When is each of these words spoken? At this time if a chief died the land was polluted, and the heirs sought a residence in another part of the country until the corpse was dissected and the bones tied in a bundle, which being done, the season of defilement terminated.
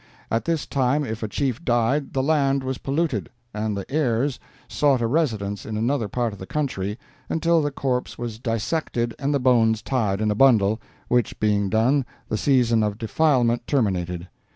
At 0.31 0.45
this 0.45 0.65
time 0.65 1.05
if 1.05 1.21
a 1.21 1.27
chief 1.27 1.63
died 1.63 2.13
the 2.13 2.23
land 2.23 2.63
was 2.63 2.79
polluted, 2.79 3.29
and 3.53 3.77
the 3.77 3.85
heirs 3.87 4.39
sought 4.67 4.99
a 4.99 5.05
residence 5.05 5.63
in 5.63 5.77
another 5.77 6.07
part 6.07 6.33
of 6.33 6.39
the 6.39 6.47
country 6.47 6.97
until 7.29 7.61
the 7.61 7.69
corpse 7.69 8.17
was 8.17 8.39
dissected 8.39 9.13
and 9.19 9.31
the 9.31 9.39
bones 9.39 9.83
tied 9.83 10.19
in 10.19 10.31
a 10.31 10.33
bundle, 10.33 10.81
which 11.07 11.39
being 11.39 11.69
done, 11.69 12.03
the 12.29 12.35
season 12.37 12.81
of 12.81 12.97
defilement 12.97 13.67
terminated. 13.67 14.27